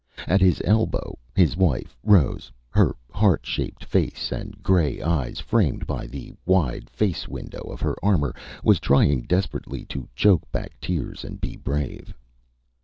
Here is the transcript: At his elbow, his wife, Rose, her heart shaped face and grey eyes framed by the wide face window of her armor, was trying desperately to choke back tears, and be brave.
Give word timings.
At 0.25 0.41
his 0.41 0.63
elbow, 0.65 1.15
his 1.35 1.55
wife, 1.55 1.95
Rose, 2.03 2.51
her 2.71 2.95
heart 3.11 3.45
shaped 3.45 3.83
face 3.85 4.31
and 4.31 4.63
grey 4.63 4.99
eyes 4.99 5.39
framed 5.39 5.85
by 5.85 6.07
the 6.07 6.33
wide 6.43 6.89
face 6.89 7.27
window 7.27 7.61
of 7.69 7.81
her 7.81 7.95
armor, 8.03 8.33
was 8.63 8.79
trying 8.79 9.21
desperately 9.21 9.85
to 9.93 10.09
choke 10.15 10.51
back 10.51 10.71
tears, 10.79 11.23
and 11.23 11.39
be 11.39 11.55
brave. 11.55 12.15